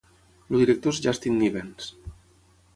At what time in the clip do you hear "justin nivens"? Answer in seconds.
1.05-1.93